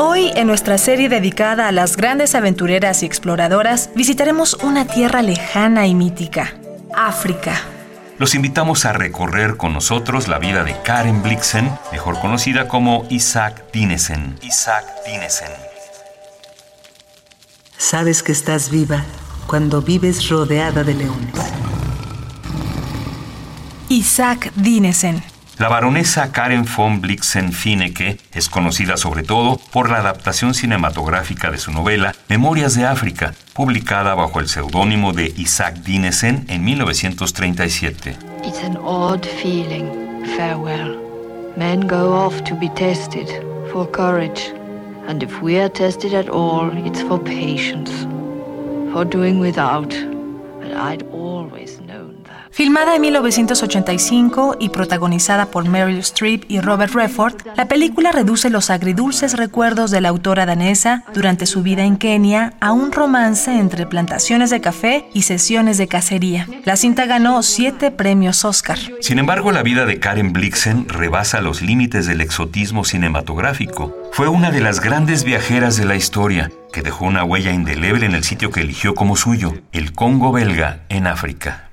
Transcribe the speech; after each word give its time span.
Hoy, 0.00 0.30
en 0.36 0.46
nuestra 0.46 0.78
serie 0.78 1.08
dedicada 1.08 1.66
a 1.66 1.72
las 1.72 1.96
grandes 1.96 2.36
aventureras 2.36 3.02
y 3.02 3.06
exploradoras, 3.06 3.90
visitaremos 3.96 4.54
una 4.62 4.86
tierra 4.86 5.22
lejana 5.22 5.88
y 5.88 5.96
mítica, 5.96 6.54
África. 6.94 7.60
Los 8.16 8.36
invitamos 8.36 8.84
a 8.84 8.92
recorrer 8.92 9.56
con 9.56 9.72
nosotros 9.72 10.28
la 10.28 10.38
vida 10.38 10.62
de 10.62 10.76
Karen 10.84 11.20
Blixen, 11.20 11.68
mejor 11.90 12.20
conocida 12.20 12.68
como 12.68 13.08
Isaac 13.10 13.72
Dinesen. 13.72 14.38
Isaac 14.40 14.84
Dinesen. 15.04 15.50
Sabes 17.76 18.22
que 18.22 18.30
estás 18.30 18.70
viva 18.70 19.02
cuando 19.48 19.82
vives 19.82 20.28
rodeada 20.28 20.84
de 20.84 20.94
leones. 20.94 21.34
Isaac 23.88 24.52
Dinesen 24.54 25.20
la 25.58 25.68
baronesa 25.68 26.30
Karen 26.30 26.64
von 26.64 27.00
Blixen-Finecke 27.00 28.18
es 28.32 28.48
conocida 28.48 28.96
sobre 28.96 29.22
todo 29.22 29.58
por 29.72 29.90
la 29.90 29.98
adaptación 29.98 30.54
cinematográfica 30.54 31.50
de 31.50 31.58
su 31.58 31.72
novela 31.72 32.14
Memorias 32.28 32.74
de 32.76 32.86
África, 32.86 33.34
publicada 33.54 34.14
bajo 34.14 34.40
el 34.40 34.48
seudónimo 34.48 35.12
de 35.12 35.32
Isaac 35.36 35.78
Dinesen 35.78 36.44
en 36.48 36.64
1937. 36.64 38.16
It's 38.44 38.62
an 38.62 38.76
odd 38.76 39.24
feeling. 39.24 40.08
Farewell. 40.36 40.96
Men 41.56 41.86
go 41.88 42.12
off 42.12 42.42
to 42.44 42.54
be 42.54 42.68
tested 42.70 43.28
for 43.72 43.90
courage. 43.90 44.52
And 45.08 45.22
if 45.22 45.42
we 45.42 45.58
are 45.58 45.70
tested 45.70 46.14
at 46.14 46.28
all, 46.28 46.70
it's 46.86 47.02
for 47.02 47.18
patience, 47.18 47.90
for 48.92 49.04
doing 49.04 49.40
without. 49.40 49.94
But 50.60 50.72
Filmada 52.58 52.96
en 52.96 53.02
1985 53.02 54.56
y 54.58 54.70
protagonizada 54.70 55.46
por 55.46 55.68
Meryl 55.68 55.98
Streep 55.98 56.42
y 56.48 56.58
Robert 56.58 56.92
Redford, 56.92 57.34
la 57.56 57.68
película 57.68 58.10
reduce 58.10 58.50
los 58.50 58.68
agridulces 58.70 59.36
recuerdos 59.36 59.92
de 59.92 60.00
la 60.00 60.08
autora 60.08 60.44
danesa 60.44 61.04
durante 61.14 61.46
su 61.46 61.62
vida 61.62 61.84
en 61.84 61.98
Kenia 61.98 62.54
a 62.58 62.72
un 62.72 62.90
romance 62.90 63.56
entre 63.56 63.86
plantaciones 63.86 64.50
de 64.50 64.60
café 64.60 65.08
y 65.14 65.22
sesiones 65.22 65.78
de 65.78 65.86
cacería. 65.86 66.48
La 66.64 66.74
cinta 66.74 67.06
ganó 67.06 67.44
siete 67.44 67.92
premios 67.92 68.44
Oscar. 68.44 68.78
Sin 69.02 69.20
embargo, 69.20 69.52
la 69.52 69.62
vida 69.62 69.86
de 69.86 70.00
Karen 70.00 70.32
Blixen 70.32 70.88
rebasa 70.88 71.40
los 71.40 71.62
límites 71.62 72.08
del 72.08 72.20
exotismo 72.20 72.84
cinematográfico. 72.84 73.96
Fue 74.10 74.26
una 74.26 74.50
de 74.50 74.62
las 74.62 74.80
grandes 74.80 75.22
viajeras 75.22 75.76
de 75.76 75.84
la 75.84 75.94
historia 75.94 76.50
que 76.72 76.82
dejó 76.82 77.04
una 77.04 77.22
huella 77.22 77.52
indeleble 77.52 78.04
en 78.04 78.16
el 78.16 78.24
sitio 78.24 78.50
que 78.50 78.62
eligió 78.62 78.96
como 78.96 79.14
suyo, 79.14 79.54
el 79.70 79.92
Congo 79.92 80.32
belga 80.32 80.80
en 80.88 81.06
África. 81.06 81.68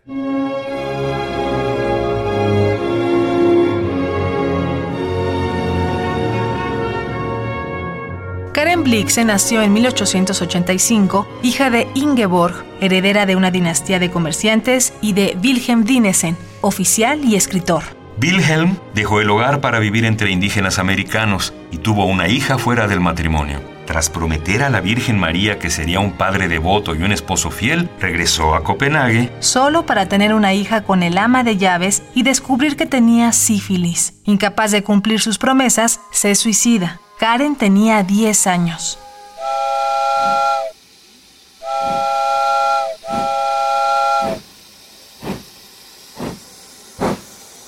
Karen 8.56 8.86
Blixen 8.86 9.28
nació 9.28 9.62
en 9.64 9.74
1885, 9.74 11.28
hija 11.44 11.70
de 11.70 11.90
Ingeborg, 11.94 12.64
heredera 12.80 13.26
de 13.26 13.36
una 13.36 13.52
dinastía 13.52 14.00
de 14.00 14.10
comerciantes, 14.10 14.94
y 15.02 15.12
de 15.12 15.38
Wilhelm 15.44 15.84
Dinesen, 15.84 16.38
oficial 16.62 17.26
y 17.26 17.36
escritor. 17.36 17.84
Wilhelm 18.22 18.78
dejó 18.94 19.20
el 19.20 19.30
hogar 19.30 19.60
para 19.60 19.80
vivir 19.80 20.06
entre 20.06 20.32
indígenas 20.32 20.80
americanos 20.80 21.54
y 21.70 21.80
tuvo 21.80 22.06
una 22.06 22.30
hija 22.30 22.58
fuera 22.58 22.88
del 22.88 23.02
matrimonio. 23.02 23.60
Tras 23.86 24.10
prometer 24.10 24.64
a 24.64 24.70
la 24.70 24.80
Virgen 24.80 25.20
María 25.20 25.60
que 25.60 25.70
sería 25.70 26.00
un 26.00 26.14
padre 26.14 26.48
devoto 26.48 26.96
y 26.96 27.04
un 27.04 27.12
esposo 27.12 27.52
fiel, 27.52 27.90
regresó 28.00 28.56
a 28.56 28.64
Copenhague 28.64 29.34
solo 29.42 29.86
para 29.86 30.08
tener 30.08 30.34
una 30.34 30.54
hija 30.54 30.86
con 30.86 31.04
el 31.04 31.18
ama 31.18 31.44
de 31.44 31.58
llaves 31.58 32.04
y 32.14 32.24
descubrir 32.24 32.78
que 32.78 32.86
tenía 32.86 33.34
sífilis. 33.34 34.14
Incapaz 34.24 34.72
de 34.72 34.82
cumplir 34.82 35.20
sus 35.20 35.38
promesas, 35.38 36.00
se 36.12 36.34
suicida. 36.36 37.02
Karen 37.18 37.56
tenía 37.56 38.04
10 38.04 38.48
años. 38.48 39.00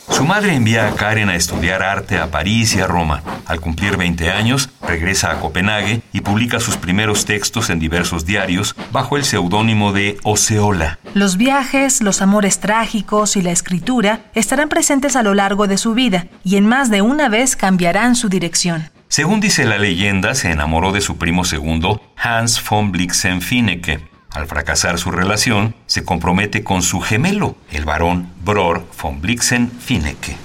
Su 0.09 0.25
madre 0.25 0.53
envía 0.53 0.87
a 0.87 0.95
Karen 0.95 1.29
a 1.29 1.35
estudiar 1.35 1.81
arte 1.81 2.17
a 2.17 2.29
París 2.29 2.75
y 2.75 2.81
a 2.81 2.87
Roma. 2.87 3.23
Al 3.45 3.61
cumplir 3.61 3.95
20 3.95 4.31
años, 4.31 4.69
regresa 4.85 5.31
a 5.31 5.39
Copenhague 5.39 6.01
y 6.11 6.19
publica 6.19 6.59
sus 6.59 6.75
primeros 6.75 7.23
textos 7.23 7.69
en 7.69 7.79
diversos 7.79 8.25
diarios 8.25 8.75
bajo 8.91 9.15
el 9.15 9.23
seudónimo 9.23 9.93
de 9.93 10.17
Oceola. 10.23 10.99
Los 11.13 11.37
viajes, 11.37 12.01
los 12.01 12.21
amores 12.21 12.59
trágicos 12.59 13.37
y 13.37 13.41
la 13.41 13.51
escritura 13.51 14.25
estarán 14.33 14.67
presentes 14.67 15.15
a 15.15 15.23
lo 15.23 15.33
largo 15.33 15.67
de 15.67 15.77
su 15.77 15.93
vida 15.93 16.27
y 16.43 16.57
en 16.57 16.65
más 16.65 16.89
de 16.89 17.01
una 17.01 17.29
vez 17.29 17.55
cambiarán 17.55 18.17
su 18.17 18.27
dirección. 18.27 18.89
Según 19.09 19.39
dice 19.39 19.63
la 19.63 19.77
leyenda, 19.77 20.35
se 20.35 20.51
enamoró 20.51 20.91
de 20.91 20.99
su 20.99 21.17
primo 21.17 21.45
segundo, 21.45 22.01
Hans 22.17 22.61
von 22.69 22.91
Blixen-Finecke. 22.91 24.01
Al 24.31 24.47
fracasar 24.47 24.99
su 24.99 25.11
relación, 25.11 25.75
se 25.85 26.03
compromete 26.03 26.63
con 26.63 26.81
su 26.81 26.99
gemelo, 26.99 27.55
el 27.71 27.85
barón 27.85 28.29
Bror 28.43 28.85
von 29.01 29.21
Blixen-Finecke. 29.21 30.35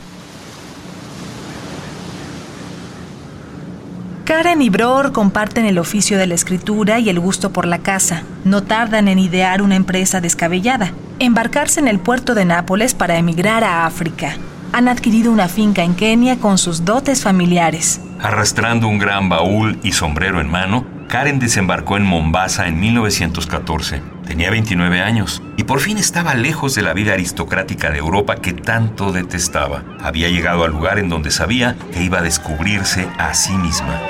Karen 4.24 4.62
y 4.62 4.70
Bror 4.70 5.10
comparten 5.10 5.66
el 5.66 5.78
oficio 5.78 6.16
de 6.16 6.28
la 6.28 6.34
escritura 6.34 7.00
y 7.00 7.08
el 7.08 7.18
gusto 7.18 7.52
por 7.52 7.66
la 7.66 7.78
caza. 7.78 8.22
No 8.44 8.62
tardan 8.62 9.08
en 9.08 9.18
idear 9.18 9.60
una 9.60 9.74
empresa 9.74 10.20
descabellada, 10.20 10.92
embarcarse 11.18 11.80
en 11.80 11.88
el 11.88 11.98
puerto 11.98 12.36
de 12.36 12.44
Nápoles 12.44 12.94
para 12.94 13.18
emigrar 13.18 13.64
a 13.64 13.84
África 13.84 14.36
han 14.72 14.88
adquirido 14.88 15.30
una 15.30 15.48
finca 15.48 15.82
en 15.82 15.94
Kenia 15.94 16.38
con 16.38 16.58
sus 16.58 16.84
dotes 16.84 17.22
familiares. 17.22 18.00
Arrastrando 18.20 18.88
un 18.88 18.98
gran 18.98 19.28
baúl 19.28 19.78
y 19.82 19.92
sombrero 19.92 20.40
en 20.40 20.50
mano, 20.50 20.86
Karen 21.08 21.38
desembarcó 21.38 21.98
en 21.98 22.04
Mombasa 22.04 22.68
en 22.68 22.80
1914. 22.80 24.00
Tenía 24.26 24.50
29 24.50 25.02
años 25.02 25.42
y 25.58 25.64
por 25.64 25.80
fin 25.80 25.98
estaba 25.98 26.34
lejos 26.34 26.74
de 26.74 26.82
la 26.82 26.94
vida 26.94 27.12
aristocrática 27.12 27.90
de 27.90 27.98
Europa 27.98 28.36
que 28.36 28.54
tanto 28.54 29.12
detestaba. 29.12 29.82
Había 30.00 30.28
llegado 30.28 30.64
al 30.64 30.72
lugar 30.72 30.98
en 30.98 31.10
donde 31.10 31.30
sabía 31.30 31.76
que 31.92 32.02
iba 32.02 32.20
a 32.20 32.22
descubrirse 32.22 33.08
a 33.18 33.34
sí 33.34 33.52
misma. 33.52 34.00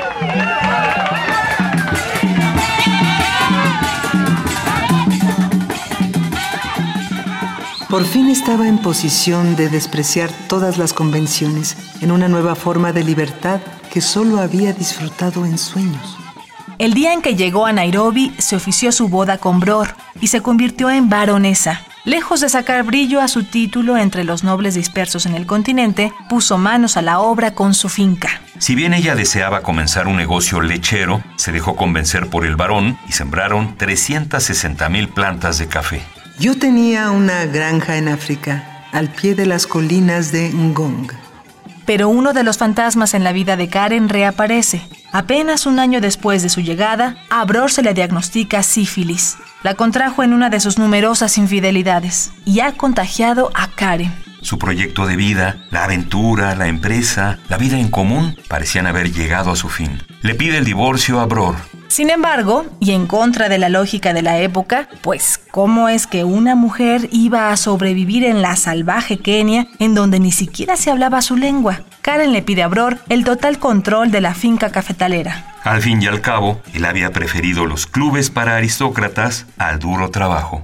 Por 7.93 8.07
fin 8.07 8.31
estaba 8.31 8.69
en 8.69 8.79
posición 8.79 9.55
de 9.55 9.69
despreciar 9.69 10.31
todas 10.49 10.79
las 10.79 10.95
convenciones 10.95 11.77
en 12.01 12.11
una 12.11 12.27
nueva 12.27 12.55
forma 12.55 12.91
de 12.91 13.05
libertad 13.05 13.61
que 13.93 14.01
solo 14.01 14.41
había 14.41 14.73
disfrutado 14.73 15.45
en 15.45 15.59
sueños. 15.59 16.17
El 16.79 16.95
día 16.95 17.13
en 17.13 17.21
que 17.21 17.37
llegó 17.37 17.67
a 17.67 17.73
Nairobi 17.75 18.33
se 18.39 18.57
ofició 18.57 18.93
su 18.93 19.11
boda 19.11 19.37
con 19.37 19.61
Bror 19.61 19.89
y 20.23 20.29
se 20.29 20.41
convirtió 20.41 20.89
en 20.89 21.11
baronesa. 21.11 21.83
Lejos 22.07 22.41
de 22.41 22.49
sacar 22.49 22.83
brillo 22.85 23.21
a 23.21 23.29
su 23.29 23.45
título 23.45 23.99
entre 23.99 24.25
los 24.25 24.43
nobles 24.43 24.75
dispersos 24.75 25.27
en 25.27 25.35
el 25.35 25.45
continente, 25.45 26.15
puso 26.31 26.57
manos 26.57 26.97
a 26.97 27.03
la 27.03 27.21
obra 27.21 27.51
con 27.51 27.75
su 27.75 27.91
finca. 27.91 28.41
Si 28.57 28.75
bien 28.75 28.95
ella 28.95 29.15
deseaba 29.15 29.61
comenzar 29.61 30.09
un 30.09 30.17
negocio 30.17 30.63
lechero, 30.63 31.23
se 31.37 31.53
dejó 31.53 31.77
convencer 31.77 32.31
por 32.31 32.47
el 32.47 32.57
barón 32.57 32.97
y 33.07 33.13
sembraron 33.13 33.77
360 33.77 34.89
mil 34.89 35.11
plantas 35.11 35.59
de 35.59 35.69
café. 35.69 36.03
Yo 36.39 36.59
tenía 36.59 37.11
una 37.11 37.45
granja 37.45 37.99
en 37.99 38.09
África, 38.09 38.87
al 38.93 39.09
pie 39.11 39.35
de 39.35 39.47
las 39.47 39.67
colinas 39.67 40.33
de 40.33 40.51
Ngong. 40.51 41.13
Pero 41.85 42.09
uno 42.09 42.33
de 42.33 42.43
los 42.43 42.59
fantasmas 42.59 43.15
en 43.15 43.23
la 43.23 43.33
vida 43.33 43.57
de 43.57 43.69
Karen 43.69 44.09
reaparece. 44.09 44.83
Apenas 45.13 45.67
un 45.67 45.79
año 45.79 46.01
después 46.01 46.43
de 46.43 46.49
su 46.49 46.61
llegada, 46.61 47.17
a 47.29 47.45
Bror 47.45 47.71
se 47.71 47.83
le 47.83 47.93
diagnostica 47.93 48.63
sífilis. 48.63 49.37
La 49.63 49.75
contrajo 49.75 50.23
en 50.23 50.33
una 50.33 50.49
de 50.49 50.61
sus 50.61 50.79
numerosas 50.79 51.37
infidelidades 51.39 52.33
y 52.45 52.61
ha 52.61 52.73
contagiado 52.73 53.51
a 53.55 53.69
Karen. 53.69 54.13
Su 54.41 54.59
proyecto 54.59 55.07
de 55.07 55.17
vida, 55.17 55.67
la 55.71 55.85
aventura, 55.85 56.57
la 56.57 56.67
empresa, 56.67 57.39
la 57.49 57.59
vida 57.59 57.79
en 57.79 57.91
común 57.91 58.37
parecían 58.49 58.87
haber 58.87 59.13
llegado 59.13 59.53
a 59.53 59.57
su 59.57 59.69
fin. 59.69 60.03
Le 60.23 60.35
pide 60.35 60.59
el 60.59 60.65
divorcio 60.65 61.21
a 61.21 61.27
Bror 61.27 61.57
Sin 61.93 62.09
embargo, 62.09 62.65
y 62.81 62.93
en 62.93 63.07
contra 63.07 63.51
de 63.51 63.59
la 63.59 63.69
lógica 63.69 64.15
de 64.15 64.23
la 64.23 64.39
época, 64.39 64.89
pues 65.03 65.39
¿cómo 65.51 65.91
es 65.91 66.07
que 66.07 66.25
una 66.25 66.55
mujer 66.55 67.11
iba 67.13 67.51
a 67.51 67.57
sobrevivir 67.59 68.25
en 68.25 68.41
la 68.41 68.57
salvaje 68.57 69.19
Kenia 69.19 69.67
en 69.79 69.95
donde 69.95 70.19
ni 70.19 70.33
siquiera 70.33 70.79
se 70.79 70.91
hablaba 70.91 71.21
su 71.21 71.37
lengua? 71.37 71.83
Karen 72.01 72.33
le 72.33 72.41
pide 72.41 72.63
a 72.63 72.69
Bror 72.69 73.01
el 73.11 73.25
total 73.25 73.59
control 73.59 74.11
de 74.11 74.23
la 74.23 74.33
finca 74.33 74.73
cafetalera. 74.73 75.53
Al 75.65 75.83
fin 75.83 76.01
y 76.01 76.07
al 76.07 76.23
cabo, 76.23 76.63
él 76.73 76.87
había 76.87 77.13
preferido 77.13 77.67
los 77.67 77.87
clubes 77.87 78.31
para 78.31 78.57
aristócratas 78.57 79.45
al 79.59 79.79
duro 79.79 80.11
trabajo. 80.11 80.63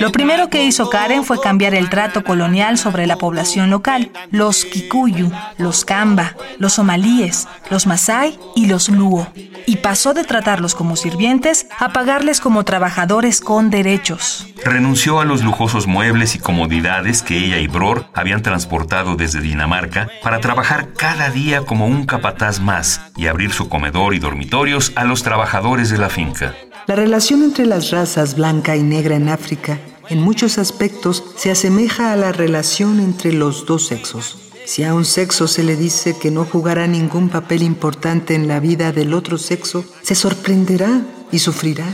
Lo 0.00 0.12
primero 0.12 0.48
que 0.48 0.64
hizo 0.64 0.90
Karen 0.90 1.24
fue 1.24 1.40
cambiar 1.40 1.74
el 1.74 1.90
trato 1.90 2.22
colonial 2.22 2.78
sobre 2.78 3.06
la 3.06 3.16
población 3.16 3.70
local, 3.70 4.10
los 4.30 4.64
Kikuyu, 4.64 5.30
los 5.58 5.84
Kamba, 5.84 6.36
los 6.58 6.74
somalíes, 6.74 7.48
los 7.70 7.86
Masai 7.86 8.38
y 8.54 8.66
los 8.66 8.88
Luo, 8.88 9.26
y 9.66 9.76
pasó 9.76 10.14
de 10.14 10.24
tratarlos 10.24 10.74
como 10.74 10.96
sirvientes 10.96 11.66
a 11.78 11.92
pagarles 11.92 12.40
como 12.40 12.64
trabajadores 12.64 13.40
con 13.40 13.70
derechos. 13.70 14.46
Renunció 14.64 15.20
a 15.20 15.24
los 15.24 15.42
lujosos 15.42 15.86
muebles 15.86 16.34
y 16.34 16.38
comodidades 16.38 17.22
que 17.22 17.38
ella 17.38 17.58
y 17.58 17.66
Bror 17.66 18.06
habían 18.14 18.42
transportado 18.42 19.16
desde 19.16 19.40
Dinamarca 19.40 20.08
para 20.22 20.40
trabajar 20.40 20.92
cada 20.94 21.30
día 21.30 21.62
como 21.62 21.86
un 21.86 22.06
capataz 22.06 22.60
más 22.60 23.00
y 23.16 23.26
abrir 23.26 23.52
su 23.52 23.68
comedor 23.68 24.14
y 24.14 24.18
dormitorios 24.18 24.92
a 24.94 25.04
los 25.04 25.22
trabajadores 25.22 25.90
de 25.90 25.98
la 25.98 26.08
finca. 26.08 26.54
La 26.88 26.96
relación 26.96 27.42
entre 27.42 27.66
las 27.66 27.90
razas 27.90 28.34
blanca 28.34 28.74
y 28.74 28.82
negra 28.82 29.14
en 29.14 29.28
África 29.28 29.78
en 30.08 30.22
muchos 30.22 30.56
aspectos 30.56 31.22
se 31.36 31.50
asemeja 31.50 32.14
a 32.14 32.16
la 32.16 32.32
relación 32.32 32.98
entre 32.98 33.34
los 33.34 33.66
dos 33.66 33.88
sexos. 33.88 34.38
Si 34.64 34.84
a 34.84 34.94
un 34.94 35.04
sexo 35.04 35.48
se 35.48 35.64
le 35.64 35.76
dice 35.76 36.16
que 36.18 36.30
no 36.30 36.46
jugará 36.46 36.86
ningún 36.86 37.28
papel 37.28 37.62
importante 37.62 38.34
en 38.34 38.48
la 38.48 38.58
vida 38.58 38.90
del 38.90 39.12
otro 39.12 39.36
sexo, 39.36 39.84
se 40.00 40.14
sorprenderá 40.14 41.02
y 41.30 41.40
sufrirá. 41.40 41.84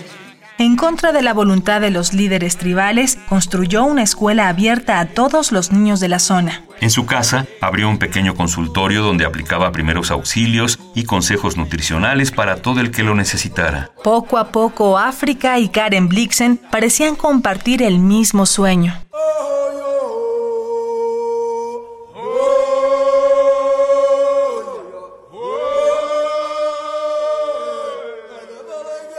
En 0.57 0.77
contra 0.77 1.11
de 1.11 1.21
la 1.21 1.35
voluntad 1.35 1.81
de 1.81 1.91
los 1.91 2.13
líderes 2.13 2.57
tribales, 2.57 3.19
construyó 3.29 3.85
una 3.85 4.05
escuela 4.05 4.49
abierta 4.49 5.01
a 5.01 5.07
todos 5.07 5.51
los 5.51 5.73
niños 5.73 5.99
de 5.99 6.09
la 6.09 6.21
zona. 6.21 6.63
En 6.81 6.91
su 6.91 7.07
casa 7.07 7.47
abrió 7.61 7.89
un 7.89 7.99
pequeño 7.99 8.37
consultorio 8.37 9.03
donde 9.03 9.25
aplicaba 9.25 9.73
primeros 9.73 10.13
auxilios 10.13 10.79
y 10.95 11.05
consejos 11.05 11.57
nutricionales 11.57 12.31
para 12.31 12.57
todo 12.63 12.81
el 12.81 12.93
que 12.93 13.03
lo 13.03 13.17
necesitara. 13.17 13.91
Poco 14.05 14.39
a 14.39 14.53
poco, 14.53 14.97
África 14.97 15.59
y 15.59 15.71
Karen 15.71 16.09
Blixen 16.09 16.57
parecían 16.57 17.17
compartir 17.17 17.83
el 17.83 17.99
mismo 17.99 18.47
sueño. 18.47 18.95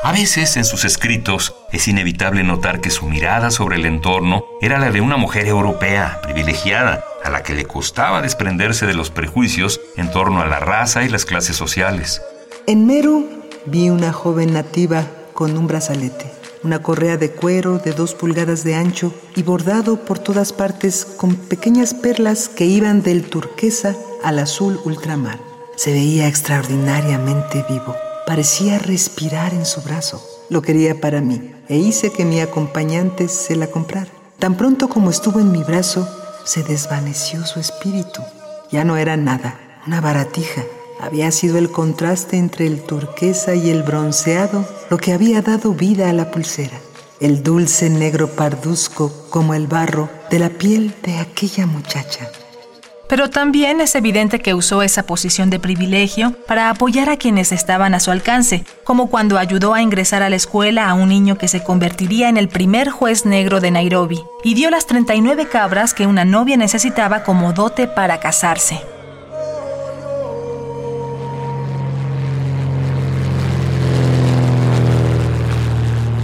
A 0.06 0.12
veces 0.12 0.56
en 0.56 0.66
sus 0.66 0.86
escritos 0.86 1.56
es 1.72 1.88
inevitable 1.88 2.44
notar 2.44 2.80
que 2.80 2.92
su 2.92 3.08
mirada 3.08 3.50
sobre 3.50 3.78
el 3.78 3.88
entorno 3.88 4.46
era 4.62 4.78
la 4.78 4.92
de 4.92 5.02
una 5.02 5.18
mujer 5.18 5.48
europea, 5.48 6.20
privilegiada, 6.22 7.04
a 7.24 7.32
la 7.32 7.42
que 7.42 7.56
le 7.56 7.66
costaba 7.66 8.22
desprenderse 8.22 8.86
de 8.86 8.94
los 8.94 9.10
prejuicios 9.10 9.82
en 9.98 10.12
torno 10.12 10.42
a 10.42 10.46
la 10.46 10.60
raza 10.60 11.04
y 11.04 11.10
las 11.10 11.26
clases 11.26 11.56
sociales. 11.56 12.22
En 12.68 12.86
Meru 12.86 13.28
vi 13.66 13.90
una 13.90 14.14
joven 14.14 14.54
nativa 14.54 15.08
con 15.34 15.58
un 15.58 15.66
brazalete, 15.66 16.32
una 16.62 16.84
correa 16.84 17.18
de 17.18 17.32
cuero 17.32 17.80
de 17.80 17.94
dos 17.94 18.14
pulgadas 18.14 18.64
de 18.64 18.76
ancho 18.76 19.12
y 19.36 19.42
bordado 19.42 20.06
por 20.06 20.20
todas 20.20 20.54
partes 20.54 21.04
con 21.04 21.36
pequeñas 21.36 21.96
perlas 21.96 22.48
que 22.48 22.66
iban 22.66 23.02
del 23.02 23.24
turquesa 23.24 23.96
al 24.24 24.38
azul 24.38 24.80
ultramar. 24.86 25.40
Se 25.78 25.92
veía 25.94 26.28
extraordinariamente 26.28 27.66
vivo. 27.68 27.96
Parecía 28.26 28.80
respirar 28.80 29.54
en 29.54 29.66
su 29.66 29.82
brazo. 29.82 30.22
Lo 30.50 30.62
quería 30.62 31.00
para 31.00 31.22
mí 31.22 31.54
e 31.70 31.78
hice 31.78 32.12
que 32.12 32.26
mi 32.26 32.40
acompañante 32.40 33.28
se 33.28 33.56
la 33.56 33.68
comprara. 33.68 34.10
Tan 34.40 34.56
pronto 34.56 34.90
como 34.90 35.12
estuvo 35.12 35.40
en 35.40 35.52
mi 35.52 35.64
brazo, 35.64 36.08
se 36.44 36.64
desvaneció 36.64 37.46
su 37.46 37.60
espíritu. 37.60 38.22
Ya 38.72 38.84
no 38.84 38.98
era 38.98 39.16
nada, 39.16 39.60
una 39.86 40.02
baratija. 40.02 40.64
Había 41.00 41.32
sido 41.32 41.58
el 41.58 41.72
contraste 41.72 42.38
entre 42.38 42.66
el 42.66 42.82
turquesa 42.82 43.54
y 43.54 43.70
el 43.70 43.84
bronceado 43.84 44.68
lo 44.90 44.98
que 44.98 45.14
había 45.14 45.42
dado 45.42 45.74
vida 45.74 46.10
a 46.10 46.14
la 46.14 46.32
pulsera. 46.32 46.80
El 47.20 47.44
dulce 47.44 47.90
negro 47.90 48.30
parduzco 48.30 49.12
como 49.30 49.54
el 49.54 49.68
barro 49.68 50.10
de 50.32 50.40
la 50.40 50.50
piel 50.50 50.96
de 51.04 51.18
aquella 51.18 51.66
muchacha. 51.66 52.30
Pero 53.08 53.30
también 53.30 53.82
es 53.82 53.96
evidente 53.96 54.40
que 54.40 54.54
usó 54.54 54.82
esa 54.82 55.04
posición 55.04 55.50
de 55.50 55.60
privilegio 55.60 56.34
para 56.48 56.70
apoyar 56.70 57.10
a 57.10 57.18
quienes 57.18 57.52
estaban 57.52 57.94
a 57.94 58.00
su 58.00 58.12
alcance, 58.12 58.64
como 58.84 59.10
cuando 59.10 59.38
ayudó 59.38 59.74
a 59.74 59.82
ingresar 59.82 60.24
a 60.24 60.30
la 60.30 60.36
escuela 60.36 60.90
a 60.90 60.94
un 60.94 61.10
niño 61.10 61.38
que 61.38 61.48
se 61.48 61.64
convertiría 61.64 62.30
en 62.30 62.38
el 62.38 62.48
primer 62.48 62.90
juez 62.90 63.26
negro 63.26 63.60
de 63.60 63.72
Nairobi, 63.72 64.22
y 64.44 64.54
dio 64.54 64.70
las 64.70 64.88
39 64.88 65.48
cabras 65.48 65.94
que 65.94 66.08
una 66.08 66.26
novia 66.26 66.58
necesitaba 66.58 67.24
como 67.24 67.54
dote 67.54 67.88
para 67.88 68.20
casarse. 68.20 68.95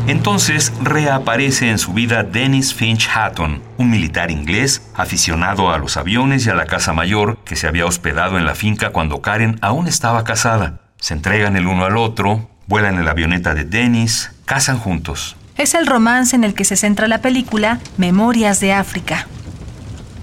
Entonces 0.08 0.74
reaparece 0.82 1.70
en 1.70 1.78
su 1.78 1.94
vida 1.94 2.24
Dennis 2.24 2.74
Finch 2.74 3.10
Hatton, 3.14 3.62
un 3.78 3.90
militar 3.90 4.32
inglés 4.32 4.82
aficionado 4.96 5.72
a 5.72 5.78
los 5.78 5.96
aviones 5.96 6.46
y 6.46 6.50
a 6.50 6.56
la 6.56 6.66
casa 6.66 6.92
mayor 6.94 7.38
que 7.46 7.56
se 7.56 7.68
había 7.68 7.86
hospedado 7.86 8.38
en 8.38 8.46
la 8.46 8.56
finca 8.56 8.90
cuando 8.90 9.22
Karen 9.22 9.58
aún 9.62 9.88
estaba 9.88 10.24
casada. 10.24 10.82
Se 11.00 11.14
entregan 11.14 11.56
el 11.56 11.68
uno 11.68 11.86
al 11.86 11.98
otro, 11.98 12.50
vuelan 12.68 12.96
en 12.96 13.06
la 13.06 13.12
avioneta 13.12 13.54
de 13.54 13.64
Dennis, 13.64 14.32
casan 14.46 14.80
juntos. 14.80 15.36
Es 15.58 15.76
el 15.76 15.86
romance 15.86 16.36
en 16.36 16.44
el 16.44 16.56
que 16.56 16.66
se 16.66 16.76
centra 16.76 17.08
la 17.08 17.20
película 17.20 17.80
Memorias 17.98 18.60
de 18.60 18.74
África. 18.74 19.28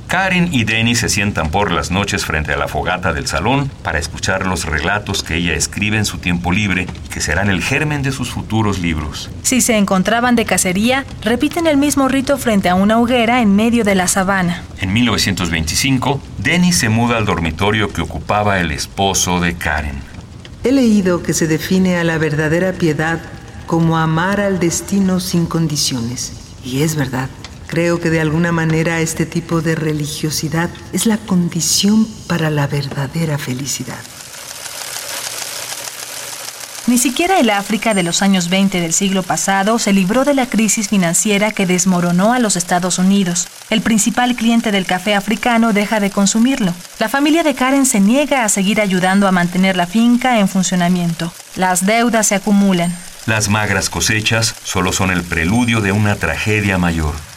Karen 0.09 0.49
y 0.53 0.65
Denny 0.65 0.95
se 0.95 1.11
sientan 1.11 1.51
por 1.51 1.71
las 1.71 1.91
noches 1.91 2.25
frente 2.25 2.55
a 2.55 2.57
la 2.57 2.67
fogata 2.67 3.13
del 3.13 3.27
salón 3.27 3.71
para 3.83 3.99
escuchar 3.99 4.47
los 4.47 4.65
relatos 4.65 5.23
que 5.23 5.35
ella 5.35 5.53
escribe 5.53 5.99
en 5.99 6.07
su 6.07 6.17
tiempo 6.17 6.51
libre 6.51 6.87
y 7.05 7.09
que 7.11 7.21
serán 7.21 7.51
el 7.51 7.63
germen 7.63 8.03
de 8.03 8.11
sus 8.11 8.31
futuros 8.31 8.79
libros. 8.79 9.31
Si 9.43 9.61
se 9.61 9.77
encontraban 9.77 10.35
de 10.35 10.47
cacería, 10.47 11.05
repiten 11.23 11.67
el 11.67 11.77
mismo 11.77 12.09
rito 12.09 12.39
frente 12.39 12.71
a 12.71 12.75
una 12.75 12.99
hoguera 12.99 13.43
en 13.43 13.55
medio 13.55 13.85
de 13.85 13.95
la 13.95 14.09
sabana. 14.09 14.63
En 14.79 14.95
1925, 14.95 16.23
Denny 16.39 16.73
se 16.73 16.89
muda 16.89 17.19
al 17.19 17.27
dormitorio 17.27 17.93
que 17.93 18.01
ocupaba 18.01 18.61
el 18.61 18.71
esposo 18.71 19.41
de 19.41 19.57
Karen. 19.57 20.01
He 20.65 20.73
leído 20.73 21.23
que 21.23 21.35
se 21.35 21.47
define 21.47 21.99
a 21.99 22.05
la 22.05 22.17
verdadera 22.17 22.73
piedad 22.73 23.21
como 23.67 23.99
amar 23.99 24.41
al 24.41 24.59
destino 24.59 25.21
sin 25.21 25.45
condiciones. 25.45 26.33
Y 26.65 26.81
es 26.81 26.97
verdad. 26.97 27.29
Creo 27.69 28.01
que 28.01 28.11
de 28.11 28.21
alguna 28.21 28.51
manera 28.51 29.01
este 29.01 29.27
tipo 29.27 29.61
de 29.61 29.75
religiosidad 29.75 30.71
es 30.93 31.07
la 31.07 31.19
condición 31.19 32.09
para 32.27 32.51
la 32.51 32.67
verdadera 32.67 33.39
felicidad. 33.39 33.99
Ni 36.87 36.97
siquiera 36.97 37.39
el 37.39 37.51
África 37.51 37.93
de 37.93 38.03
los 38.03 38.23
años 38.23 38.49
20 38.49 38.81
del 38.81 38.95
siglo 38.95 39.23
pasado 39.23 39.79
se 39.79 39.93
libró 39.93 40.25
de 40.25 40.33
la 40.33 40.47
crisis 40.47 40.89
financiera 40.89 41.51
que 41.51 41.67
desmoronó 41.67 42.33
a 42.33 42.39
los 42.39 42.57
Estados 42.57 42.99
Unidos. 42.99 43.47
El 43.69 43.83
principal 43.83 44.35
cliente 44.35 44.73
del 44.73 44.87
café 44.87 45.15
africano 45.15 45.75
deja 45.75 46.01
de 46.01 46.11
consumirlo. 46.11 46.73
La 46.99 47.11
familia 47.11 47.43
de 47.43 47.55
Karen 47.55 47.85
se 47.85 48.01
niega 48.01 48.43
a 48.43 48.49
seguir 48.49 48.81
ayudando 48.81 49.29
a 49.29 49.33
mantener 49.33 49.77
la 49.77 49.87
finca 49.87 50.41
en 50.41 50.49
funcionamiento. 50.49 51.31
Las 51.57 51.85
deudas 51.85 52.29
se 52.29 52.37
acumulan. 52.37 52.97
Las 53.27 53.51
magras 53.51 53.91
cosechas 53.91 54.55
solo 54.65 54.95
son 54.95 55.11
el 55.11 55.23
preludio 55.23 55.83
de 55.83 55.93
una 55.93 56.17
tragedia 56.17 56.79
mayor. 56.79 57.28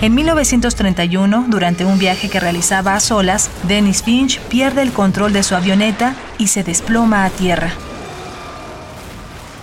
En 0.00 0.14
1931, 0.14 1.46
durante 1.48 1.84
un 1.84 1.98
viaje 1.98 2.30
que 2.30 2.38
realizaba 2.38 2.94
a 2.94 3.00
solas, 3.00 3.50
Dennis 3.64 4.04
Finch 4.04 4.38
pierde 4.42 4.82
el 4.82 4.92
control 4.92 5.32
de 5.32 5.42
su 5.42 5.56
avioneta 5.56 6.14
y 6.38 6.46
se 6.46 6.62
desploma 6.62 7.24
a 7.24 7.30
tierra. 7.30 7.72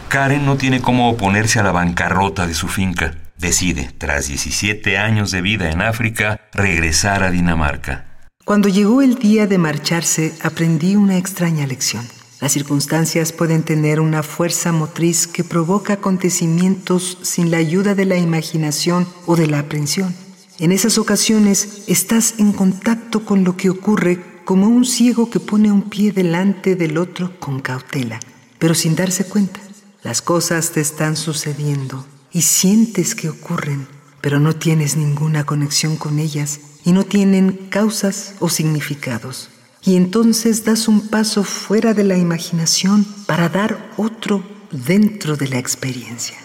Karen 0.09 0.45
no 0.45 0.57
tiene 0.57 0.81
cómo 0.81 1.09
oponerse 1.09 1.59
a 1.59 1.63
la 1.63 1.71
bancarrota 1.71 2.47
de 2.47 2.53
su 2.53 2.67
finca. 2.67 3.13
Decide, 3.37 3.91
tras 3.97 4.27
17 4.27 4.97
años 4.97 5.31
de 5.31 5.41
vida 5.41 5.71
en 5.71 5.81
África, 5.81 6.41
regresar 6.51 7.23
a 7.23 7.31
Dinamarca. 7.31 8.03
Cuando 8.43 8.67
llegó 8.67 9.01
el 9.01 9.15
día 9.15 9.47
de 9.47 9.57
marcharse, 9.57 10.33
aprendí 10.43 10.97
una 10.97 11.17
extraña 11.17 11.65
lección. 11.65 12.05
Las 12.41 12.51
circunstancias 12.51 13.31
pueden 13.31 13.63
tener 13.63 14.01
una 14.01 14.21
fuerza 14.21 14.73
motriz 14.73 15.27
que 15.27 15.45
provoca 15.45 15.93
acontecimientos 15.93 17.19
sin 17.21 17.51
la 17.51 17.57
ayuda 17.57 17.95
de 17.95 18.03
la 18.03 18.17
imaginación 18.17 19.07
o 19.25 19.37
de 19.37 19.47
la 19.47 19.59
aprensión. 19.59 20.25
En 20.57 20.71
esas 20.71 20.97
ocasiones 20.97 21.83
estás 21.88 22.35
en 22.38 22.53
contacto 22.53 23.25
con 23.25 23.43
lo 23.43 23.57
que 23.57 23.69
ocurre 23.69 24.24
como 24.45 24.67
un 24.67 24.85
ciego 24.85 25.29
que 25.29 25.41
pone 25.41 25.69
un 25.71 25.89
pie 25.89 26.13
delante 26.13 26.75
del 26.75 26.97
otro 26.97 27.38
con 27.39 27.59
cautela. 27.59 28.19
pero 28.57 28.74
sin 28.74 28.95
darse 28.95 29.25
cuenta. 29.25 29.59
Las 30.01 30.21
cosas 30.21 30.71
te 30.71 30.79
están 30.79 31.17
sucediendo 31.17 32.05
y 32.31 32.43
sientes 32.43 33.13
que 33.13 33.29
ocurren, 33.29 33.88
pero 34.21 34.39
no 34.39 34.55
tienes 34.55 34.95
ninguna 34.95 35.45
conexión 35.45 35.97
con 35.97 36.19
ellas 36.19 36.59
y 36.85 36.93
no 36.93 37.03
tienen 37.03 37.67
causas 37.69 38.35
o 38.39 38.50
significados. 38.50 39.50
Y 39.83 39.97
entonces 39.97 40.63
das 40.63 40.88
un 40.88 41.09
paso 41.09 41.43
fuera 41.43 41.93
de 41.93 42.05
la 42.05 42.17
imaginación 42.17 43.05
para 43.27 43.50
dar 43.50 43.91
otro 43.97 44.43
dentro 44.71 45.35
de 45.35 45.50
la 45.50 45.59
experiencia. 45.59 46.44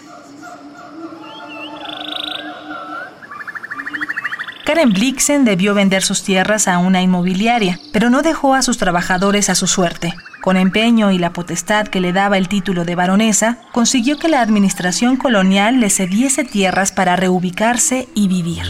Karen 4.70 4.92
Blixen 4.92 5.44
debió 5.44 5.74
vender 5.74 6.04
sus 6.04 6.22
tierras 6.22 6.68
a 6.68 6.78
una 6.78 7.02
inmobiliaria, 7.02 7.80
pero 7.92 8.08
no 8.08 8.22
dejó 8.22 8.54
a 8.54 8.62
sus 8.62 8.78
trabajadores 8.78 9.50
a 9.50 9.56
su 9.56 9.66
suerte. 9.66 10.14
Con 10.42 10.56
empeño 10.56 11.10
y 11.10 11.18
la 11.18 11.32
potestad 11.32 11.88
que 11.88 11.98
le 11.98 12.12
daba 12.12 12.38
el 12.38 12.46
título 12.46 12.84
de 12.84 12.94
baronesa, 12.94 13.58
consiguió 13.72 14.16
que 14.16 14.28
la 14.28 14.40
administración 14.40 15.16
colonial 15.16 15.80
le 15.80 15.90
cediese 15.90 16.44
tierras 16.44 16.92
para 16.92 17.16
reubicarse 17.16 18.06
y 18.14 18.28
vivir. 18.28 18.62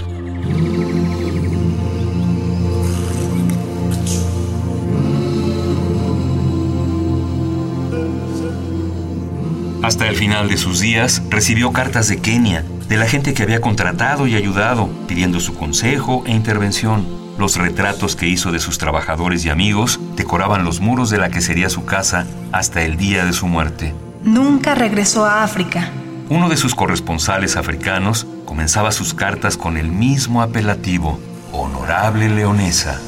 Hasta 9.82 10.08
el 10.08 10.16
final 10.16 10.48
de 10.48 10.56
sus 10.56 10.80
días 10.80 11.22
recibió 11.28 11.74
cartas 11.74 12.08
de 12.08 12.22
Kenia, 12.22 12.64
de 12.90 12.96
la 12.96 13.06
gente 13.06 13.34
que 13.34 13.44
había 13.44 13.60
contratado 13.60 14.26
y 14.26 14.34
ayudado, 14.34 14.90
pidiendo 15.06 15.38
su 15.38 15.54
consejo 15.54 16.24
e 16.26 16.32
intervención. 16.32 17.06
Los 17.38 17.56
retratos 17.56 18.16
que 18.16 18.26
hizo 18.26 18.50
de 18.50 18.58
sus 18.58 18.78
trabajadores 18.78 19.44
y 19.44 19.48
amigos 19.48 20.00
decoraban 20.16 20.64
los 20.64 20.80
muros 20.80 21.08
de 21.08 21.18
la 21.18 21.30
que 21.30 21.40
sería 21.40 21.70
su 21.70 21.84
casa 21.84 22.26
hasta 22.50 22.82
el 22.82 22.96
día 22.96 23.24
de 23.24 23.32
su 23.32 23.46
muerte. 23.46 23.94
Nunca 24.24 24.74
regresó 24.74 25.24
a 25.24 25.44
África. 25.44 25.88
Uno 26.28 26.48
de 26.48 26.56
sus 26.56 26.74
corresponsales 26.74 27.56
africanos 27.56 28.26
comenzaba 28.44 28.90
sus 28.90 29.14
cartas 29.14 29.56
con 29.56 29.76
el 29.76 29.92
mismo 29.92 30.42
apelativo, 30.42 31.20
Honorable 31.52 32.28
Leonesa. 32.28 33.00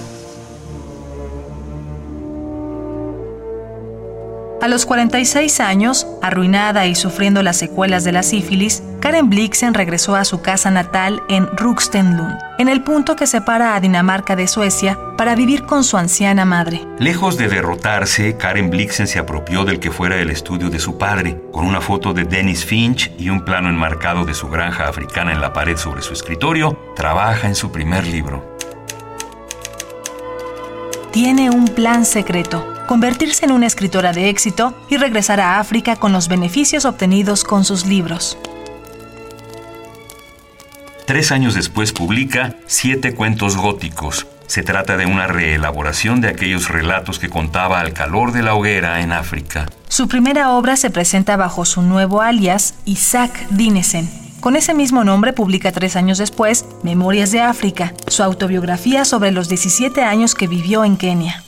A 4.63 4.69
los 4.69 4.87
46 4.87 5.59
años, 5.59 6.07
arruinada 6.23 6.87
y 6.87 6.95
sufriendo 6.95 7.43
las 7.43 7.57
secuelas 7.57 8.05
de 8.05 8.13
la 8.13 8.23
sífilis, 8.23 8.81
Karen 9.01 9.29
Blixen 9.29 9.75
regresó 9.75 10.15
a 10.15 10.25
su 10.25 10.41
casa 10.41 10.71
natal 10.71 11.21
en 11.29 11.49
Rukstenlund, 11.57 12.39
en 12.59 12.69
el 12.69 12.85
punto 12.85 13.17
que 13.17 13.27
separa 13.27 13.75
a 13.75 13.81
Dinamarca 13.81 14.37
de 14.37 14.47
Suecia, 14.47 14.97
para 15.19 15.35
vivir 15.35 15.65
con 15.65 15.83
su 15.83 15.97
anciana 15.97 16.45
madre. 16.45 16.87
Lejos 17.01 17.37
de 17.37 17.49
derrotarse, 17.49 18.37
Karen 18.37 18.71
Blixen 18.71 19.09
se 19.09 19.19
apropió 19.19 19.65
del 19.65 19.81
que 19.81 19.91
fuera 19.91 20.15
el 20.19 20.31
estudio 20.31 20.71
de 20.71 20.79
su 20.79 20.97
padre, 20.97 21.43
con 21.51 21.67
una 21.67 21.81
foto 21.81 22.15
de 22.15 22.23
Dennis 22.23 22.65
Finch 22.65 23.11
y 23.19 23.31
un 23.31 23.45
plano 23.45 23.69
enmarcado 23.69 24.25
de 24.25 24.35
su 24.35 24.49
granja 24.49 24.87
africana 24.87 25.33
en 25.33 25.41
la 25.41 25.53
pared 25.53 25.77
sobre 25.77 26.03
su 26.03 26.13
escritorio, 26.13 26.79
trabaja 26.95 27.49
en 27.49 27.57
su 27.57 27.73
primer 27.73 28.07
libro. 28.07 28.57
Tiene 31.11 31.51
un 31.51 31.67
plan 31.67 32.05
secreto 32.05 32.72
convertirse 32.93 33.47
en 33.47 33.53
una 33.53 33.67
escritora 33.67 34.13
de 34.13 34.29
éxito 34.29 34.75
y 34.91 34.99
regresar 34.99 35.41
a 35.41 35.59
África 35.59 35.97
con 35.97 36.13
los 36.13 36.29
beneficios 36.29 36.85
obtenidos 36.85 37.43
con 37.43 37.65
sus 37.65 37.87
libros. 37.87 38.37
Tres 41.07 41.33
años 41.33 41.55
después 41.55 41.95
publica 41.95 42.57
Siete 42.67 43.15
cuentos 43.15 43.57
góticos. 43.57 44.27
Se 44.47 44.63
trata 44.63 44.99
de 44.99 45.07
una 45.07 45.27
reelaboración 45.27 46.21
de 46.21 46.29
aquellos 46.29 46.69
relatos 46.69 47.19
que 47.19 47.31
contaba 47.31 47.81
al 47.81 47.95
calor 47.95 48.33
de 48.33 48.43
la 48.43 48.55
hoguera 48.55 49.01
en 49.01 49.13
África. 49.13 49.71
Su 49.89 50.07
primera 50.07 50.51
obra 50.51 50.77
se 50.77 50.91
presenta 50.91 51.39
bajo 51.39 51.65
su 51.65 51.81
nuevo 51.81 52.21
alias, 52.21 52.75
Isaac 52.85 53.49
Dinesen. 53.49 54.11
Con 54.41 54.55
ese 54.55 54.75
mismo 54.75 55.03
nombre 55.03 55.33
publica 55.33 55.73
tres 55.73 55.97
años 55.97 56.19
después 56.19 56.67
Memorias 56.83 57.31
de 57.31 57.41
África, 57.41 57.95
su 58.09 58.23
autobiografía 58.23 59.07
sobre 59.07 59.33
los 59.33 59.49
17 59.49 60.03
años 60.03 60.35
que 60.35 60.47
vivió 60.47 60.85
en 60.85 60.99
Kenia. 60.99 61.43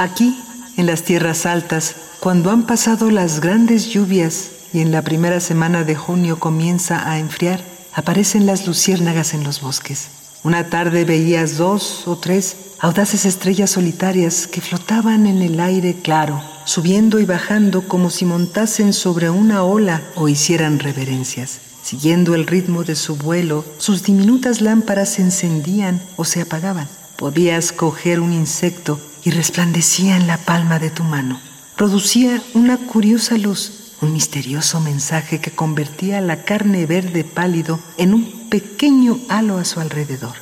Aquí, 0.00 0.34
en 0.78 0.86
las 0.86 1.02
tierras 1.02 1.44
altas, 1.44 1.94
cuando 2.20 2.50
han 2.50 2.66
pasado 2.66 3.10
las 3.10 3.40
grandes 3.40 3.90
lluvias 3.90 4.48
y 4.72 4.80
en 4.80 4.92
la 4.92 5.02
primera 5.02 5.40
semana 5.40 5.84
de 5.84 5.94
junio 5.94 6.38
comienza 6.38 7.10
a 7.10 7.18
enfriar, 7.18 7.62
aparecen 7.92 8.46
las 8.46 8.66
luciérnagas 8.66 9.34
en 9.34 9.44
los 9.44 9.60
bosques. 9.60 10.08
Una 10.42 10.70
tarde 10.70 11.04
veías 11.04 11.58
dos 11.58 12.08
o 12.08 12.16
tres 12.16 12.56
audaces 12.78 13.26
estrellas 13.26 13.72
solitarias 13.72 14.46
que 14.46 14.62
flotaban 14.62 15.26
en 15.26 15.42
el 15.42 15.60
aire 15.60 15.94
claro, 16.02 16.42
subiendo 16.64 17.20
y 17.20 17.26
bajando 17.26 17.86
como 17.86 18.08
si 18.08 18.24
montasen 18.24 18.94
sobre 18.94 19.28
una 19.28 19.64
ola 19.64 20.00
o 20.14 20.30
hicieran 20.30 20.78
reverencias. 20.78 21.60
Siguiendo 21.82 22.34
el 22.34 22.46
ritmo 22.46 22.84
de 22.84 22.96
su 22.96 23.16
vuelo, 23.16 23.66
sus 23.76 24.02
diminutas 24.02 24.62
lámparas 24.62 25.10
se 25.10 25.20
encendían 25.20 26.00
o 26.16 26.24
se 26.24 26.40
apagaban. 26.40 26.88
Podías 27.16 27.72
coger 27.72 28.20
un 28.20 28.32
insecto 28.32 28.98
y 29.24 29.30
resplandecía 29.30 30.16
en 30.16 30.26
la 30.26 30.38
palma 30.38 30.78
de 30.78 30.90
tu 30.90 31.04
mano. 31.04 31.40
Producía 31.76 32.42
una 32.54 32.76
curiosa 32.76 33.38
luz, 33.38 33.94
un 34.00 34.12
misterioso 34.12 34.80
mensaje 34.80 35.40
que 35.40 35.50
convertía 35.50 36.20
la 36.20 36.42
carne 36.44 36.86
verde 36.86 37.24
pálido 37.24 37.80
en 37.98 38.14
un 38.14 38.48
pequeño 38.48 39.18
halo 39.28 39.58
a 39.58 39.64
su 39.64 39.80
alrededor. 39.80 40.36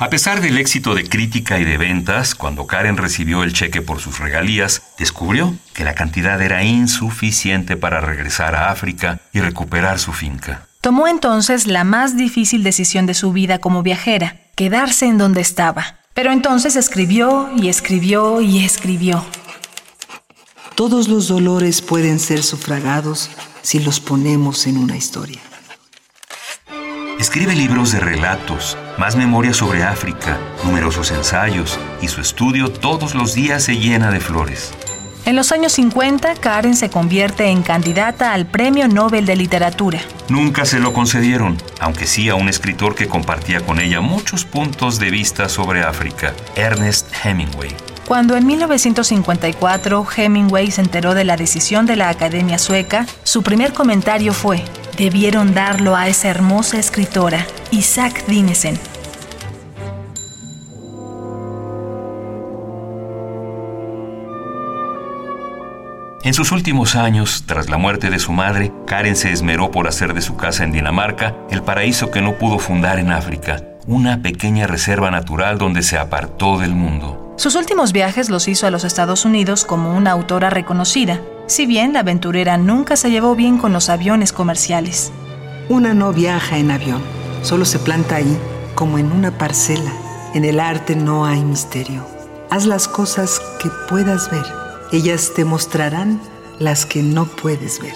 A 0.00 0.10
pesar 0.10 0.40
del 0.40 0.58
éxito 0.58 0.94
de 0.94 1.08
crítica 1.08 1.58
y 1.58 1.64
de 1.64 1.76
ventas, 1.76 2.36
cuando 2.36 2.68
Karen 2.68 2.96
recibió 2.96 3.42
el 3.42 3.52
cheque 3.52 3.82
por 3.82 3.98
sus 3.98 4.20
regalías, 4.20 4.82
descubrió 4.96 5.56
que 5.74 5.82
la 5.82 5.96
cantidad 5.96 6.40
era 6.40 6.62
insuficiente 6.62 7.76
para 7.76 8.00
regresar 8.00 8.54
a 8.54 8.70
África 8.70 9.20
y 9.32 9.40
recuperar 9.40 9.98
su 9.98 10.12
finca. 10.12 10.68
Tomó 10.80 11.08
entonces 11.08 11.66
la 11.66 11.82
más 11.82 12.16
difícil 12.16 12.62
decisión 12.62 13.06
de 13.06 13.14
su 13.14 13.32
vida 13.32 13.58
como 13.58 13.82
viajera, 13.82 14.36
quedarse 14.54 15.06
en 15.06 15.18
donde 15.18 15.40
estaba. 15.40 15.97
Pero 16.18 16.32
entonces 16.32 16.74
escribió 16.74 17.48
y 17.54 17.68
escribió 17.68 18.40
y 18.40 18.64
escribió. 18.64 19.24
Todos 20.74 21.06
los 21.06 21.28
dolores 21.28 21.80
pueden 21.80 22.18
ser 22.18 22.42
sufragados 22.42 23.30
si 23.62 23.78
los 23.78 24.00
ponemos 24.00 24.66
en 24.66 24.78
una 24.78 24.96
historia. 24.96 25.38
Escribe 27.20 27.54
libros 27.54 27.92
de 27.92 28.00
relatos, 28.00 28.76
más 28.98 29.14
memorias 29.14 29.58
sobre 29.58 29.84
África, 29.84 30.40
numerosos 30.64 31.12
ensayos, 31.12 31.78
y 32.02 32.08
su 32.08 32.20
estudio 32.20 32.72
todos 32.72 33.14
los 33.14 33.34
días 33.34 33.62
se 33.62 33.76
llena 33.76 34.10
de 34.10 34.18
flores. 34.18 34.72
En 35.24 35.36
los 35.36 35.52
años 35.52 35.72
50, 35.72 36.36
Karen 36.36 36.74
se 36.74 36.90
convierte 36.90 37.46
en 37.46 37.62
candidata 37.62 38.32
al 38.32 38.46
Premio 38.46 38.88
Nobel 38.88 39.26
de 39.26 39.36
Literatura. 39.36 40.00
Nunca 40.28 40.64
se 40.64 40.78
lo 40.78 40.92
concedieron, 40.92 41.58
aunque 41.80 42.06
sí 42.06 42.28
a 42.28 42.34
un 42.34 42.48
escritor 42.48 42.94
que 42.94 43.08
compartía 43.08 43.60
con 43.60 43.78
ella 43.78 44.00
muchos 44.00 44.44
puntos 44.44 44.98
de 44.98 45.10
vista 45.10 45.48
sobre 45.48 45.82
África, 45.82 46.34
Ernest 46.56 47.12
Hemingway. 47.24 47.74
Cuando 48.06 48.36
en 48.36 48.46
1954 48.46 50.06
Hemingway 50.16 50.70
se 50.70 50.80
enteró 50.80 51.12
de 51.12 51.24
la 51.24 51.36
decisión 51.36 51.84
de 51.84 51.96
la 51.96 52.08
Academia 52.08 52.56
Sueca, 52.56 53.06
su 53.22 53.42
primer 53.42 53.74
comentario 53.74 54.32
fue, 54.32 54.64
debieron 54.96 55.52
darlo 55.52 55.94
a 55.94 56.08
esa 56.08 56.28
hermosa 56.28 56.78
escritora, 56.78 57.46
Isaac 57.70 58.24
Dinesen, 58.26 58.78
En 66.28 66.34
sus 66.34 66.52
últimos 66.52 66.94
años, 66.94 67.44
tras 67.46 67.70
la 67.70 67.78
muerte 67.78 68.10
de 68.10 68.18
su 68.18 68.32
madre, 68.32 68.70
Karen 68.86 69.16
se 69.16 69.32
esmeró 69.32 69.70
por 69.70 69.88
hacer 69.88 70.12
de 70.12 70.20
su 70.20 70.36
casa 70.36 70.62
en 70.62 70.72
Dinamarca 70.72 71.34
el 71.48 71.62
paraíso 71.62 72.10
que 72.10 72.20
no 72.20 72.34
pudo 72.34 72.58
fundar 72.58 72.98
en 72.98 73.12
África, 73.12 73.62
una 73.86 74.20
pequeña 74.20 74.66
reserva 74.66 75.10
natural 75.10 75.56
donde 75.56 75.82
se 75.82 75.96
apartó 75.96 76.58
del 76.58 76.74
mundo. 76.74 77.32
Sus 77.38 77.54
últimos 77.54 77.94
viajes 77.94 78.28
los 78.28 78.46
hizo 78.46 78.66
a 78.66 78.70
los 78.70 78.84
Estados 78.84 79.24
Unidos 79.24 79.64
como 79.64 79.96
una 79.96 80.10
autora 80.10 80.50
reconocida, 80.50 81.18
si 81.46 81.64
bien 81.64 81.94
la 81.94 82.00
aventurera 82.00 82.58
nunca 82.58 82.96
se 82.96 83.10
llevó 83.10 83.34
bien 83.34 83.56
con 83.56 83.72
los 83.72 83.88
aviones 83.88 84.34
comerciales. 84.34 85.10
Una 85.70 85.94
no 85.94 86.12
viaja 86.12 86.58
en 86.58 86.70
avión, 86.70 87.00
solo 87.40 87.64
se 87.64 87.78
planta 87.78 88.16
ahí, 88.16 88.38
como 88.74 88.98
en 88.98 89.12
una 89.12 89.30
parcela. 89.30 89.92
En 90.34 90.44
el 90.44 90.60
arte 90.60 90.94
no 90.94 91.24
hay 91.24 91.42
misterio. 91.42 92.06
Haz 92.50 92.66
las 92.66 92.86
cosas 92.86 93.40
que 93.62 93.70
puedas 93.88 94.30
ver 94.30 94.57
ellas 94.92 95.32
te 95.34 95.44
mostrarán 95.44 96.20
las 96.58 96.86
que 96.86 97.02
no 97.02 97.26
puedes 97.26 97.80
ver. 97.80 97.94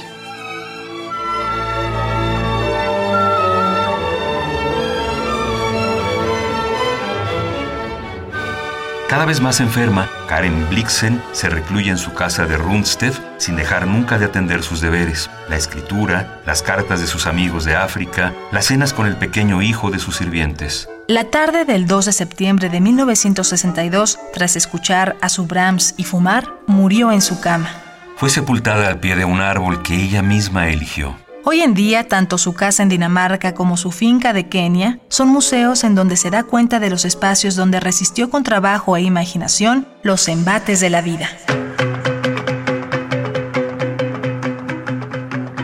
Cada 9.12 9.26
vez 9.26 9.42
más 9.42 9.60
enferma, 9.60 10.08
Karen 10.26 10.70
Blixen 10.70 11.22
se 11.32 11.50
recluye 11.50 11.90
en 11.90 11.98
su 11.98 12.14
casa 12.14 12.46
de 12.46 12.56
Rundstedt 12.56 13.14
sin 13.36 13.56
dejar 13.56 13.86
nunca 13.86 14.18
de 14.18 14.24
atender 14.24 14.62
sus 14.62 14.80
deberes, 14.80 15.28
la 15.50 15.56
escritura, 15.56 16.40
las 16.46 16.62
cartas 16.62 16.98
de 16.98 17.06
sus 17.06 17.26
amigos 17.26 17.66
de 17.66 17.76
África, 17.76 18.32
las 18.52 18.64
cenas 18.64 18.94
con 18.94 19.06
el 19.06 19.16
pequeño 19.16 19.60
hijo 19.60 19.90
de 19.90 19.98
sus 19.98 20.16
sirvientes. 20.16 20.88
La 21.12 21.24
tarde 21.24 21.66
del 21.66 21.86
2 21.86 22.06
de 22.06 22.12
septiembre 22.12 22.70
de 22.70 22.80
1962, 22.80 24.18
tras 24.32 24.56
escuchar 24.56 25.14
a 25.20 25.28
su 25.28 25.44
Brahms 25.44 25.92
y 25.98 26.04
fumar, 26.04 26.54
murió 26.66 27.12
en 27.12 27.20
su 27.20 27.38
cama. 27.38 27.68
Fue 28.16 28.30
sepultada 28.30 28.88
al 28.88 28.98
pie 28.98 29.14
de 29.14 29.26
un 29.26 29.42
árbol 29.42 29.82
que 29.82 29.94
ella 29.94 30.22
misma 30.22 30.70
eligió. 30.70 31.14
Hoy 31.44 31.60
en 31.60 31.74
día, 31.74 32.08
tanto 32.08 32.38
su 32.38 32.54
casa 32.54 32.82
en 32.82 32.88
Dinamarca 32.88 33.52
como 33.52 33.76
su 33.76 33.90
finca 33.90 34.32
de 34.32 34.48
Kenia 34.48 35.00
son 35.08 35.28
museos 35.28 35.84
en 35.84 35.94
donde 35.94 36.16
se 36.16 36.30
da 36.30 36.44
cuenta 36.44 36.80
de 36.80 36.88
los 36.88 37.04
espacios 37.04 37.56
donde 37.56 37.78
resistió 37.78 38.30
con 38.30 38.42
trabajo 38.42 38.96
e 38.96 39.02
imaginación 39.02 39.86
los 40.02 40.26
embates 40.28 40.80
de 40.80 40.88
la 40.88 41.02
vida. 41.02 41.28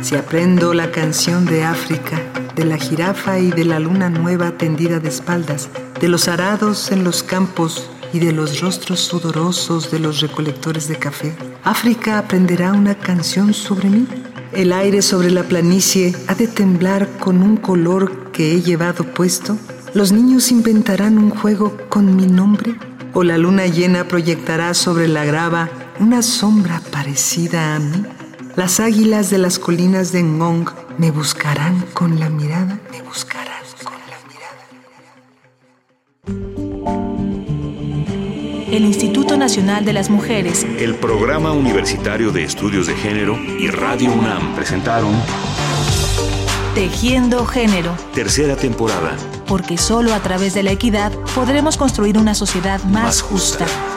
Si 0.02 0.14
aprendo 0.14 0.75
la 0.75 0.90
canción 0.90 1.47
de 1.47 1.64
África, 1.64 2.21
de 2.59 2.65
la 2.65 2.77
jirafa 2.77 3.38
y 3.38 3.53
de 3.53 3.65
la 3.65 3.79
luna 3.79 4.11
nueva 4.11 4.50
tendida 4.50 4.99
de 4.99 5.09
espaldas, 5.09 5.69
de 6.00 6.09
los 6.09 6.27
arados 6.27 6.91
en 6.91 7.05
los 7.05 7.23
campos 7.23 7.88
y 8.12 8.19
de 8.19 8.33
los 8.33 8.61
rostros 8.61 8.99
sudorosos 8.99 9.93
de 9.93 10.00
los 10.00 10.21
recolectores 10.21 10.88
de 10.88 10.97
café, 10.97 11.37
África 11.62 12.19
aprenderá 12.19 12.73
una 12.73 12.97
canción 12.97 13.55
sobre 13.55 13.91
mí. 13.91 14.09
El 14.53 14.73
aire 14.73 15.03
sobre 15.03 15.31
la 15.31 15.45
planicie 15.45 16.17
ha 16.27 16.35
de 16.35 16.49
temblar 16.49 17.09
con 17.21 17.45
un 17.45 17.59
color 17.59 18.33
que 18.33 18.55
he 18.55 18.61
llevado 18.61 19.05
puesto. 19.05 19.57
Los 19.95 20.11
niños 20.11 20.50
inventarán 20.50 21.17
un 21.17 21.31
juego 21.31 21.77
con 21.88 22.17
mi 22.17 22.27
nombre. 22.27 22.75
O 23.15 23.23
la 23.23 23.38
luna 23.38 23.67
llena 23.67 24.09
proyectará 24.09 24.75
sobre 24.75 25.07
la 25.07 25.25
grava 25.25 25.69
una 26.00 26.23
sombra 26.23 26.83
parecida 26.91 27.77
a 27.77 27.79
mí. 27.79 28.05
Las 28.59 28.81
águilas 28.81 29.31
de 29.31 29.38
las 29.38 29.61
colinas 29.61 30.11
de 30.11 30.21
Ngong 30.25 30.69
me 30.99 31.12
buscarán 31.12 31.81
con 31.93 32.19
la 32.19 32.29
mirada. 32.29 32.81
Me 32.91 33.00
buscarán 33.03 33.62
con 33.85 33.95
la 33.95 34.19
mirada. 34.27 34.67
El 38.69 38.85
Instituto 38.85 39.37
Nacional 39.37 39.85
de 39.85 39.93
las 39.93 40.11
Mujeres, 40.11 40.67
el 40.77 40.97
Programa 40.97 41.53
Universitario 41.53 42.33
de 42.33 42.43
Estudios 42.43 42.88
de 42.88 42.97
Género 42.97 43.38
y 43.38 43.69
Radio 43.69 44.12
UNAM 44.12 44.57
presentaron 44.57 45.12
Tejiendo 46.75 47.47
Género. 47.47 47.95
Tercera 48.12 48.57
temporada. 48.57 49.17
Porque 49.47 49.79
solo 49.79 50.12
a 50.12 50.19
través 50.19 50.55
de 50.55 50.65
la 50.65 50.73
equidad 50.73 51.12
podremos 51.37 51.77
construir 51.77 52.19
una 52.19 52.35
sociedad 52.35 52.83
más, 52.83 53.05
más 53.05 53.23
justa. 53.23 53.67
justa. 53.67 53.88